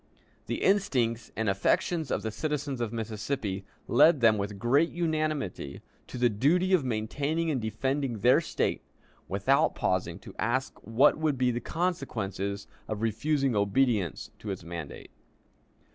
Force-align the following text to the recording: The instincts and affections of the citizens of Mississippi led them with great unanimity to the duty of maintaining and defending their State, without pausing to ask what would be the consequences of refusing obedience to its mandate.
The 0.47 0.63
instincts 0.63 1.31
and 1.35 1.47
affections 1.47 2.09
of 2.09 2.23
the 2.23 2.31
citizens 2.31 2.81
of 2.81 2.91
Mississippi 2.91 3.65
led 3.87 4.19
them 4.19 4.39
with 4.39 4.57
great 4.57 4.89
unanimity 4.89 5.83
to 6.07 6.17
the 6.17 6.27
duty 6.27 6.73
of 6.73 6.83
maintaining 6.83 7.51
and 7.51 7.61
defending 7.61 8.17
their 8.17 8.41
State, 8.41 8.81
without 9.27 9.75
pausing 9.75 10.17
to 10.21 10.33
ask 10.39 10.79
what 10.81 11.19
would 11.19 11.37
be 11.37 11.51
the 11.51 11.59
consequences 11.61 12.65
of 12.87 13.03
refusing 13.03 13.55
obedience 13.55 14.31
to 14.39 14.49
its 14.49 14.63
mandate. 14.63 15.11